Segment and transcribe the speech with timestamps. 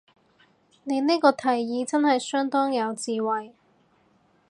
[0.83, 3.53] 你呢個提議真係相當有智慧